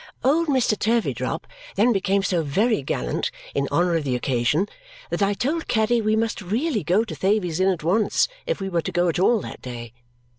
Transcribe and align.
Old 0.23 0.47
Mr. 0.47 0.75
Turveydrop 0.75 1.45
then 1.75 1.93
became 1.93 2.23
so 2.23 2.41
very 2.41 2.81
gallant, 2.81 3.29
in 3.53 3.67
honour 3.71 3.97
of 3.97 4.03
the 4.03 4.15
occasion, 4.15 4.65
that 5.11 5.21
I 5.21 5.35
told 5.35 5.67
Caddy 5.67 6.01
we 6.01 6.15
must 6.15 6.41
really 6.41 6.83
go 6.83 7.03
to 7.03 7.13
Thavies 7.15 7.59
Inn 7.59 7.69
at 7.69 7.83
once 7.83 8.27
if 8.47 8.59
we 8.59 8.67
were 8.67 8.81
to 8.81 8.91
go 8.91 9.09
at 9.09 9.19
all 9.19 9.39
that 9.41 9.61
day. 9.61 9.93